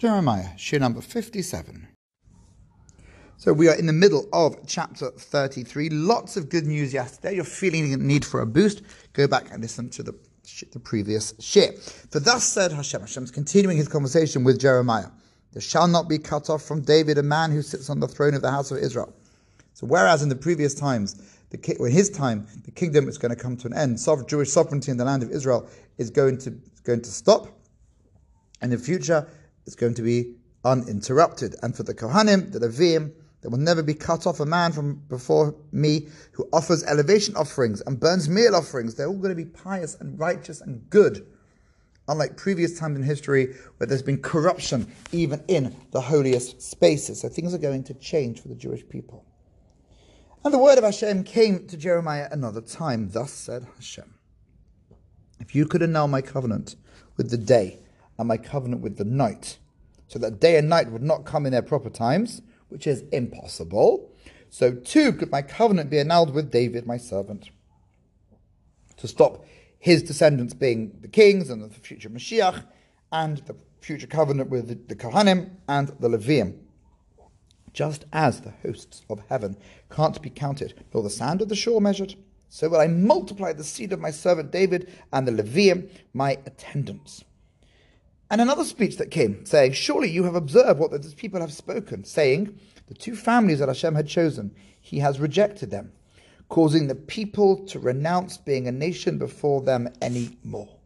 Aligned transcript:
Jeremiah, 0.00 0.56
shir 0.56 0.78
number 0.78 1.02
57. 1.02 1.86
So 3.36 3.52
we 3.52 3.68
are 3.68 3.74
in 3.74 3.84
the 3.84 3.92
middle 3.92 4.30
of 4.32 4.56
chapter 4.66 5.10
33. 5.10 5.90
Lots 5.90 6.38
of 6.38 6.48
good 6.48 6.64
news 6.64 6.94
yesterday. 6.94 7.34
You're 7.34 7.44
feeling 7.44 7.90
the 7.90 7.98
need 7.98 8.24
for 8.24 8.40
a 8.40 8.46
boost. 8.46 8.80
Go 9.12 9.28
back 9.28 9.52
and 9.52 9.60
listen 9.60 9.90
to 9.90 10.02
the, 10.02 10.14
the 10.72 10.80
previous 10.80 11.34
shir. 11.38 11.72
For 12.10 12.18
thus 12.18 12.44
said 12.44 12.72
Hashem, 12.72 13.02
Hashem's 13.02 13.30
continuing 13.30 13.76
his 13.76 13.88
conversation 13.88 14.42
with 14.42 14.58
Jeremiah. 14.58 15.10
There 15.52 15.60
shall 15.60 15.86
not 15.86 16.08
be 16.08 16.16
cut 16.16 16.48
off 16.48 16.62
from 16.62 16.80
David 16.80 17.18
a 17.18 17.22
man 17.22 17.50
who 17.50 17.60
sits 17.60 17.90
on 17.90 18.00
the 18.00 18.08
throne 18.08 18.32
of 18.32 18.40
the 18.40 18.50
house 18.50 18.70
of 18.70 18.78
Israel. 18.78 19.14
So 19.74 19.86
whereas 19.86 20.22
in 20.22 20.30
the 20.30 20.34
previous 20.34 20.74
times, 20.74 21.36
the, 21.50 21.76
in 21.78 21.92
his 21.92 22.08
time, 22.08 22.46
the 22.64 22.70
kingdom 22.70 23.06
is 23.06 23.18
going 23.18 23.36
to 23.36 23.42
come 23.42 23.54
to 23.58 23.66
an 23.66 23.74
end. 23.74 23.98
Jewish 24.26 24.48
sovereignty 24.48 24.92
in 24.92 24.96
the 24.96 25.04
land 25.04 25.22
of 25.22 25.30
Israel 25.30 25.68
is 25.98 26.08
going 26.08 26.38
to, 26.38 26.52
going 26.84 27.02
to 27.02 27.10
stop. 27.10 27.48
And 28.62 28.72
in 28.72 28.78
the 28.78 28.84
future, 28.84 29.26
is 29.66 29.74
going 29.74 29.94
to 29.94 30.02
be 30.02 30.34
uninterrupted. 30.64 31.56
And 31.62 31.76
for 31.76 31.82
the 31.82 31.94
Kohanim, 31.94 32.52
the 32.52 32.60
Levim, 32.60 33.12
there 33.42 33.50
will 33.50 33.58
never 33.58 33.82
be 33.82 33.94
cut 33.94 34.26
off 34.26 34.40
a 34.40 34.46
man 34.46 34.72
from 34.72 34.96
before 35.08 35.54
me 35.72 36.08
who 36.32 36.48
offers 36.52 36.84
elevation 36.84 37.36
offerings 37.36 37.80
and 37.80 37.98
burns 37.98 38.28
meal 38.28 38.54
offerings. 38.54 38.94
They're 38.94 39.06
all 39.06 39.16
going 39.16 39.34
to 39.34 39.44
be 39.44 39.46
pious 39.46 39.94
and 39.94 40.18
righteous 40.18 40.60
and 40.60 40.88
good. 40.90 41.26
Unlike 42.06 42.36
previous 42.36 42.78
times 42.78 42.98
in 42.98 43.04
history 43.04 43.54
where 43.76 43.86
there's 43.86 44.02
been 44.02 44.20
corruption 44.20 44.92
even 45.12 45.42
in 45.48 45.74
the 45.92 46.00
holiest 46.00 46.60
spaces. 46.60 47.20
So 47.20 47.28
things 47.28 47.54
are 47.54 47.58
going 47.58 47.84
to 47.84 47.94
change 47.94 48.42
for 48.42 48.48
the 48.48 48.54
Jewish 48.54 48.86
people. 48.88 49.24
And 50.44 50.52
the 50.52 50.58
word 50.58 50.76
of 50.76 50.84
Hashem 50.84 51.24
came 51.24 51.66
to 51.68 51.76
Jeremiah 51.76 52.28
another 52.30 52.60
time. 52.60 53.10
Thus 53.10 53.30
said 53.30 53.66
Hashem 53.76 54.14
If 55.38 55.54
you 55.54 55.66
could 55.66 55.82
annul 55.82 56.08
my 56.08 56.20
covenant 56.20 56.76
with 57.16 57.30
the 57.30 57.38
day 57.38 57.78
and 58.20 58.28
my 58.28 58.36
covenant 58.36 58.82
with 58.82 58.98
the 58.98 59.04
night, 59.04 59.56
so 60.06 60.18
that 60.18 60.40
day 60.40 60.58
and 60.58 60.68
night 60.68 60.92
would 60.92 61.02
not 61.02 61.24
come 61.24 61.46
in 61.46 61.52
their 61.52 61.62
proper 61.62 61.88
times, 61.88 62.42
which 62.68 62.86
is 62.86 63.02
impossible. 63.12 64.12
So 64.50 64.74
too 64.74 65.14
could 65.14 65.30
my 65.30 65.40
covenant 65.40 65.88
be 65.88 65.98
annulled 65.98 66.34
with 66.34 66.50
David, 66.50 66.86
my 66.86 66.98
servant, 66.98 67.48
to 68.98 69.08
stop 69.08 69.46
his 69.78 70.02
descendants 70.02 70.52
being 70.52 70.98
the 71.00 71.08
kings 71.08 71.48
and 71.48 71.62
the 71.62 71.70
future 71.70 72.10
Mashiach, 72.10 72.64
and 73.10 73.38
the 73.38 73.56
future 73.80 74.06
covenant 74.06 74.50
with 74.50 74.68
the, 74.68 74.74
the 74.74 74.94
Kohanim 74.94 75.52
and 75.66 75.88
the 75.98 76.10
Leviim. 76.10 76.58
Just 77.72 78.04
as 78.12 78.42
the 78.42 78.52
hosts 78.62 79.00
of 79.08 79.22
heaven 79.30 79.56
can't 79.90 80.20
be 80.20 80.28
counted, 80.28 80.74
nor 80.92 81.02
the 81.02 81.08
sand 81.08 81.40
of 81.40 81.48
the 81.48 81.56
shore 81.56 81.80
measured, 81.80 82.16
so 82.50 82.68
will 82.68 82.80
I 82.80 82.86
multiply 82.86 83.54
the 83.54 83.64
seed 83.64 83.94
of 83.94 84.00
my 84.00 84.10
servant 84.10 84.50
David 84.50 84.92
and 85.10 85.26
the 85.26 85.42
Leviim, 85.42 85.88
my 86.12 86.32
attendants. 86.44 87.24
And 88.30 88.40
another 88.40 88.64
speech 88.64 88.96
that 88.98 89.10
came, 89.10 89.44
saying, 89.44 89.72
Surely 89.72 90.08
you 90.08 90.22
have 90.24 90.36
observed 90.36 90.78
what 90.78 90.92
these 90.92 91.14
people 91.14 91.40
have 91.40 91.52
spoken, 91.52 92.04
saying, 92.04 92.56
The 92.86 92.94
two 92.94 93.16
families 93.16 93.58
that 93.58 93.68
Hashem 93.68 93.96
had 93.96 94.06
chosen, 94.06 94.54
he 94.80 95.00
has 95.00 95.18
rejected 95.18 95.70
them, 95.72 95.92
causing 96.48 96.86
the 96.86 96.94
people 96.94 97.66
to 97.66 97.80
renounce 97.80 98.36
being 98.36 98.68
a 98.68 98.72
nation 98.72 99.18
before 99.18 99.62
them 99.62 99.88
any 100.00 100.38
more. 100.44 100.76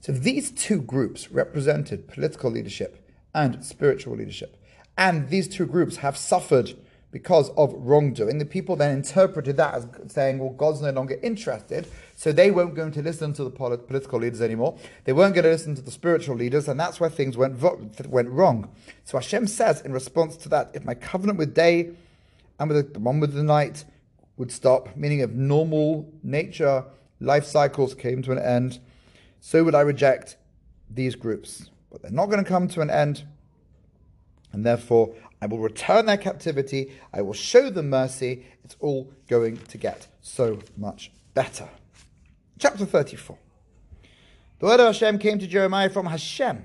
So 0.00 0.12
these 0.12 0.52
two 0.52 0.82
groups 0.82 1.32
represented 1.32 2.06
political 2.06 2.50
leadership 2.50 3.10
and 3.34 3.64
spiritual 3.64 4.16
leadership. 4.16 4.56
And 4.96 5.28
these 5.30 5.48
two 5.48 5.66
groups 5.66 5.96
have 5.96 6.16
suffered 6.16 6.74
because 7.14 7.50
of 7.50 7.72
wrongdoing. 7.76 8.38
The 8.38 8.44
people 8.44 8.74
then 8.74 8.90
interpreted 8.90 9.56
that 9.58 9.72
as 9.72 9.86
saying, 10.08 10.40
well, 10.40 10.50
God's 10.50 10.82
no 10.82 10.90
longer 10.90 11.16
interested, 11.22 11.86
so 12.16 12.32
they 12.32 12.50
weren't 12.50 12.74
going 12.74 12.90
to 12.90 13.02
listen 13.02 13.32
to 13.34 13.44
the 13.44 13.50
political 13.50 14.18
leaders 14.18 14.42
anymore. 14.42 14.76
They 15.04 15.12
weren't 15.12 15.32
going 15.32 15.44
to 15.44 15.50
listen 15.50 15.76
to 15.76 15.80
the 15.80 15.92
spiritual 15.92 16.34
leaders, 16.34 16.66
and 16.66 16.78
that's 16.78 16.98
where 16.98 17.08
things 17.08 17.36
went, 17.36 17.62
went 18.08 18.28
wrong. 18.30 18.68
So 19.04 19.16
Hashem 19.16 19.46
says 19.46 19.80
in 19.82 19.92
response 19.92 20.36
to 20.38 20.48
that, 20.48 20.72
if 20.74 20.84
my 20.84 20.94
covenant 20.94 21.38
with 21.38 21.54
day 21.54 21.90
and 22.58 22.68
with 22.68 22.92
the 22.92 22.98
one 22.98 23.20
with 23.20 23.32
the 23.32 23.44
night 23.44 23.84
would 24.36 24.50
stop, 24.50 24.96
meaning 24.96 25.20
if 25.20 25.30
normal 25.30 26.12
nature 26.24 26.84
life 27.20 27.44
cycles 27.44 27.94
came 27.94 28.22
to 28.22 28.32
an 28.32 28.40
end, 28.40 28.80
so 29.38 29.62
would 29.62 29.76
I 29.76 29.82
reject 29.82 30.36
these 30.90 31.14
groups. 31.14 31.70
But 31.92 32.02
they're 32.02 32.10
not 32.10 32.26
going 32.26 32.42
to 32.42 32.50
come 32.50 32.66
to 32.66 32.80
an 32.80 32.90
end, 32.90 33.22
and 34.54 34.64
therefore 34.64 35.14
I 35.42 35.46
will 35.46 35.58
return 35.58 36.06
their 36.06 36.16
captivity. 36.16 36.92
I 37.12 37.20
will 37.20 37.34
show 37.34 37.68
them 37.68 37.90
mercy. 37.90 38.46
It's 38.62 38.76
all 38.80 39.12
going 39.28 39.58
to 39.58 39.76
get 39.76 40.06
so 40.22 40.60
much 40.76 41.10
better. 41.34 41.68
Chapter 42.58 42.86
34. 42.86 43.36
The 44.60 44.66
word 44.66 44.80
of 44.80 44.86
Hashem 44.86 45.18
came 45.18 45.38
to 45.40 45.46
Jeremiah 45.46 45.90
from 45.90 46.06
Hashem. 46.06 46.64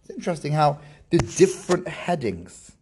It's 0.00 0.10
interesting 0.10 0.52
how 0.52 0.78
the 1.10 1.18
different 1.18 1.88
headings, 1.88 2.72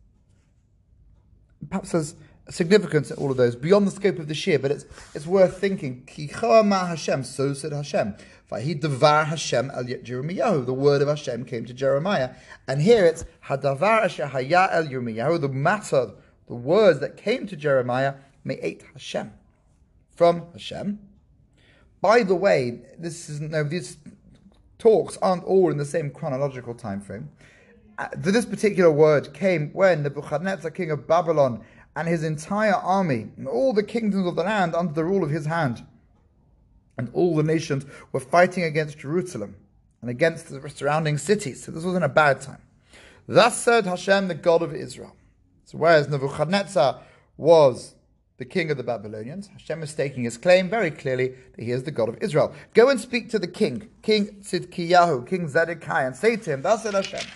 perhaps 1.68 1.92
there's 1.92 2.14
significance 2.48 3.10
in 3.10 3.16
all 3.16 3.30
of 3.30 3.36
those 3.36 3.56
beyond 3.56 3.86
the 3.86 3.90
scope 3.90 4.18
of 4.18 4.28
the 4.28 4.34
shir, 4.34 4.58
but 4.58 4.70
it's, 4.70 4.84
it's 5.14 5.26
worth 5.26 5.58
thinking. 5.58 6.04
Ki 6.06 6.28
Hashem, 6.28 7.24
so 7.24 7.52
said 7.54 7.72
Hashem. 7.72 8.14
He 8.60 8.74
devar 8.74 9.24
Hashem 9.24 9.70
el 9.74 9.84
Jeremiah. 9.84 10.58
The 10.60 10.72
word 10.72 11.02
of 11.02 11.08
Hashem 11.08 11.44
came 11.44 11.64
to 11.66 11.74
Jeremiah. 11.74 12.30
And 12.68 12.80
here 12.80 13.04
it's 13.04 13.24
Hadavar 13.46 14.04
Asher 14.04 14.28
Haya 14.28 14.68
el 14.70 14.86
Jeremiah. 14.86 15.36
The 15.38 15.48
matter, 15.48 16.12
the 16.46 16.54
words 16.54 17.00
that 17.00 17.16
came 17.16 17.46
to 17.48 17.56
Jeremiah, 17.56 18.14
may 18.44 18.54
Me'et 18.54 18.82
Hashem. 18.92 19.32
From 20.14 20.46
Hashem. 20.52 21.00
By 22.00 22.22
the 22.22 22.36
way, 22.36 22.82
this 22.98 23.28
is 23.28 23.40
no, 23.40 23.64
these 23.64 23.96
talks 24.78 25.16
aren't 25.18 25.44
all 25.44 25.70
in 25.70 25.76
the 25.76 25.84
same 25.84 26.10
chronological 26.10 26.74
time 26.74 27.00
frame. 27.00 27.30
Uh, 27.98 28.08
this 28.14 28.44
particular 28.44 28.90
word 28.90 29.32
came 29.34 29.70
when 29.72 30.02
Nebuchadnezzar, 30.02 30.70
king 30.70 30.90
of 30.90 31.06
Babylon, 31.06 31.64
and 31.96 32.06
his 32.06 32.22
entire 32.22 32.74
army, 32.74 33.28
and 33.38 33.48
all 33.48 33.72
the 33.72 33.82
kingdoms 33.82 34.26
of 34.26 34.36
the 34.36 34.44
land 34.44 34.74
under 34.74 34.92
the 34.92 35.04
rule 35.04 35.24
of 35.24 35.30
his 35.30 35.46
hand, 35.46 35.84
and 36.98 37.10
all 37.14 37.34
the 37.34 37.42
nations 37.42 37.86
were 38.12 38.20
fighting 38.20 38.64
against 38.64 38.98
Jerusalem 38.98 39.56
and 40.02 40.10
against 40.10 40.50
the 40.50 40.68
surrounding 40.68 41.16
cities. 41.16 41.64
So 41.64 41.72
this 41.72 41.84
wasn't 41.84 42.04
a 42.04 42.10
bad 42.10 42.42
time. 42.42 42.60
Thus 43.26 43.56
said 43.56 43.86
Hashem, 43.86 44.28
the 44.28 44.34
God 44.34 44.62
of 44.62 44.74
Israel. 44.74 45.16
So 45.64 45.78
whereas 45.78 46.08
Nebuchadnezzar 46.08 47.00
was 47.36 47.94
the 48.36 48.44
king 48.44 48.70
of 48.70 48.76
the 48.76 48.82
Babylonians, 48.82 49.48
Hashem 49.48 49.82
is 49.82 49.90
staking 49.90 50.24
his 50.24 50.36
claim 50.36 50.68
very 50.68 50.90
clearly 50.90 51.28
that 51.28 51.64
he 51.64 51.70
is 51.70 51.84
the 51.84 51.90
God 51.90 52.10
of 52.10 52.18
Israel. 52.20 52.54
Go 52.74 52.90
and 52.90 53.00
speak 53.00 53.30
to 53.30 53.38
the 53.38 53.48
king, 53.48 53.88
King 54.02 54.42
Tzidkiyahu, 54.42 55.26
King 55.26 55.48
Zedekiah, 55.48 56.06
and 56.06 56.14
say 56.14 56.36
to 56.36 56.52
him, 56.52 56.62
Thus 56.62 56.82
said 56.82 56.92
Hashem, 56.92 57.26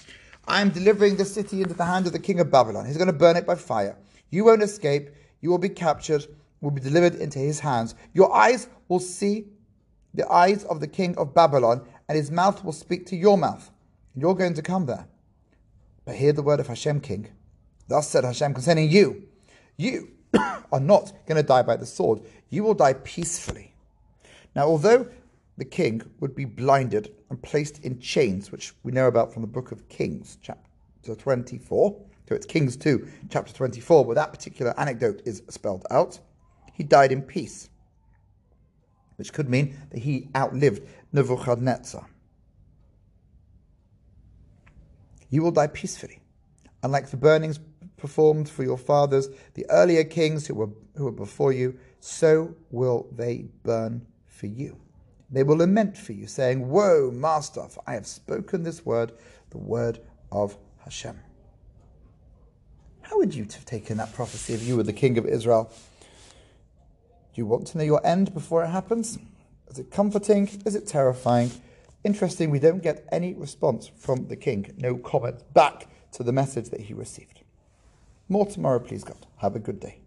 I 0.47 0.61
am 0.61 0.69
delivering 0.69 1.17
the 1.17 1.25
city 1.25 1.63
into 1.63 1.75
the 1.75 1.87
hand 1.87 2.07
of 2.07 2.13
the 2.13 2.19
king 2.19 2.41
of 2.41 2.51
Babylon. 2.51 2.85
He's 2.85 2.99
going 2.99 3.07
to 3.07 3.15
burn 3.15 3.37
it 3.37 3.47
by 3.47 3.55
fire. 3.55 3.97
You 4.31 4.45
won't 4.45 4.63
escape. 4.63 5.11
You 5.41 5.51
will 5.51 5.59
be 5.59 5.69
captured 5.69 6.27
will 6.61 6.71
be 6.71 6.81
delivered 6.81 7.15
into 7.15 7.39
his 7.39 7.61
hands. 7.61 7.95
Your 8.13 8.35
eyes 8.35 8.69
will 8.89 9.01
see 9.01 9.47
the 10.13 10.31
eyes 10.31 10.65
of 10.65 10.81
the 10.81 10.89
king 10.89 11.17
of 11.17 11.35
Babylon, 11.35 11.87
and 12.09 12.17
his 12.17 12.31
mouth 12.31 12.65
will 12.65 12.73
speak 12.73 13.07
to 13.07 13.17
your 13.17 13.39
mouth. 13.39 13.71
You're 14.15 14.35
going 14.35 14.55
to 14.55 14.63
come 14.63 14.87
there. 14.87 15.07
But 16.05 16.17
hear 16.17 16.33
the 16.33 16.43
word 16.43 16.61
of 16.61 16.67
Hashem, 16.67 17.01
king. 17.01 17.29
Thus 17.89 18.09
said 18.09 18.25
Hashem 18.25 18.55
concerning 18.55 18.91
you 18.91 19.25
You 19.77 20.11
are 20.73 20.81
not 20.81 21.13
going 21.27 21.37
to 21.37 21.47
die 21.47 21.63
by 21.63 21.77
the 21.77 21.87
sword, 21.87 22.23
you 22.49 22.65
will 22.65 22.75
die 22.75 22.95
peacefully. 22.95 23.75
Now, 24.55 24.67
although 24.67 25.09
the 25.57 25.65
king 25.65 26.03
would 26.19 26.35
be 26.35 26.45
blinded 26.45 27.15
and 27.29 27.41
placed 27.41 27.85
in 27.85 28.01
chains, 28.01 28.51
which 28.51 28.75
we 28.83 28.91
know 28.93 29.07
about 29.07 29.33
from 29.33 29.43
the 29.43 29.49
book 29.49 29.71
of 29.71 29.89
Kings, 29.89 30.39
chapter 30.43 31.15
24. 31.15 31.97
So 32.31 32.37
it's 32.37 32.47
Kings 32.47 32.77
2, 32.77 33.09
chapter 33.29 33.53
24, 33.53 34.05
where 34.05 34.15
that 34.15 34.33
particular 34.33 34.73
anecdote 34.79 35.21
is 35.25 35.43
spelled 35.49 35.85
out 35.91 36.21
he 36.73 36.85
died 36.85 37.11
in 37.11 37.23
peace, 37.23 37.69
which 39.17 39.33
could 39.33 39.51
mean 39.51 39.77
that 39.91 39.99
he 39.99 40.29
outlived 40.35 40.81
Nebuchadnezzar. 41.13 42.07
You 45.29 45.43
will 45.43 45.51
die 45.51 45.67
peacefully. 45.67 46.21
Unlike 46.85 47.11
the 47.11 47.17
burnings 47.17 47.59
performed 47.97 48.49
for 48.49 48.63
your 48.63 48.79
fathers, 48.79 49.29
the 49.55 49.67
earlier 49.69 50.05
kings 50.05 50.47
who 50.47 50.55
were, 50.55 50.71
who 50.95 51.07
were 51.07 51.13
before 51.13 51.53
you, 51.53 51.79
so 51.99 52.55
will 52.71 53.09
they 53.13 53.49
burn 53.65 54.07
for 54.29 54.47
you. 54.47 54.81
They 55.33 55.43
will 55.43 55.57
lament 55.57 55.99
for 55.99 56.13
you, 56.13 56.29
saying, 56.29 56.69
Woe, 56.69 57.11
Master, 57.11 57.67
for 57.69 57.83
I 57.89 57.95
have 57.95 58.07
spoken 58.07 58.63
this 58.63 58.87
word, 58.87 59.13
the 59.51 59.59
word 59.59 59.99
of 60.31 60.57
Hashem. 60.85 61.19
Would 63.21 63.35
you 63.35 63.43
have 63.45 63.67
taken 63.67 63.99
that 63.99 64.15
prophecy 64.15 64.55
if 64.55 64.63
you 64.63 64.79
were 64.79 64.83
the 64.83 64.95
king 64.95 65.19
of 65.19 65.27
Israel? 65.27 65.71
Do 66.01 66.07
you 67.35 67.45
want 67.45 67.67
to 67.67 67.77
know 67.77 67.85
your 67.85 68.01
end 68.05 68.33
before 68.33 68.65
it 68.65 68.69
happens? 68.69 69.19
Is 69.69 69.79
it 69.79 69.91
comforting? 69.91 70.49
Is 70.65 70.75
it 70.75 70.87
terrifying? 70.87 71.51
Interesting, 72.03 72.49
we 72.49 72.59
don't 72.59 72.83
get 72.83 73.07
any 73.13 73.35
response 73.35 73.91
from 73.95 74.29
the 74.29 74.37
king, 74.37 74.73
no 74.79 74.97
comment 74.97 75.37
back 75.53 75.87
to 76.13 76.23
the 76.23 76.33
message 76.33 76.71
that 76.71 76.81
he 76.81 76.95
received. 76.95 77.43
More 78.31 78.47
tomorrow, 78.47 78.79
please 78.79 79.05
God. 79.05 79.27
Have 79.37 79.55
a 79.55 79.59
good 79.59 79.81
day. 79.81 80.00